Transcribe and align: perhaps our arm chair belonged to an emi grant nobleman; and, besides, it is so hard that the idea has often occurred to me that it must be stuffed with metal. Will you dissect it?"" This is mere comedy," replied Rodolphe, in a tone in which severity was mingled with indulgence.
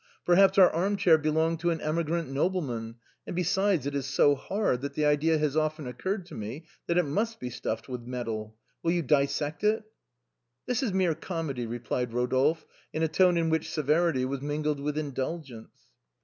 perhaps 0.25 0.57
our 0.57 0.71
arm 0.71 0.97
chair 0.97 1.15
belonged 1.15 1.59
to 1.59 1.69
an 1.69 1.77
emi 1.77 2.03
grant 2.03 2.27
nobleman; 2.27 2.95
and, 3.27 3.35
besides, 3.35 3.85
it 3.85 3.93
is 3.93 4.07
so 4.07 4.33
hard 4.33 4.81
that 4.81 4.95
the 4.95 5.05
idea 5.05 5.37
has 5.37 5.55
often 5.55 5.85
occurred 5.85 6.25
to 6.25 6.33
me 6.33 6.65
that 6.87 6.97
it 6.97 7.03
must 7.05 7.39
be 7.39 7.51
stuffed 7.51 7.87
with 7.87 8.01
metal. 8.01 8.57
Will 8.81 8.93
you 8.93 9.03
dissect 9.03 9.63
it?"" 9.63 9.83
This 10.65 10.81
is 10.81 10.91
mere 10.91 11.13
comedy," 11.13 11.67
replied 11.67 12.13
Rodolphe, 12.13 12.65
in 12.91 13.03
a 13.03 13.07
tone 13.07 13.37
in 13.37 13.51
which 13.51 13.69
severity 13.69 14.25
was 14.25 14.41
mingled 14.41 14.79
with 14.79 14.97
indulgence. 14.97 15.77